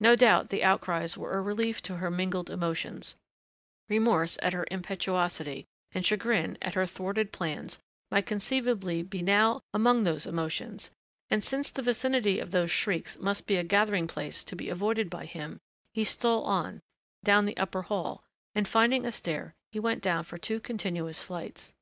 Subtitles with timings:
[0.00, 3.16] No doubt the outcries were a relief to her mingled emotions
[3.90, 7.78] remorse at her impetuosity and chagrin that her thwarted plans
[8.10, 10.90] might conceivably be now among those emotions
[11.28, 15.10] and since the vicinity of those shrieks must be a gathering place to be avoided
[15.10, 15.58] by him
[15.92, 16.80] he stole on,
[17.22, 18.24] down the upper hall,
[18.54, 21.74] and finding a stair, he went down for two continuous flights.